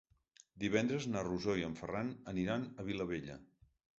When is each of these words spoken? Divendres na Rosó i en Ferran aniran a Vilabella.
Divendres 0.63 1.05
na 1.15 1.21
Rosó 1.27 1.55
i 1.59 1.67
en 1.67 1.77
Ferran 1.83 2.11
aniran 2.33 2.65
a 2.85 2.89
Vilabella. 2.91 3.37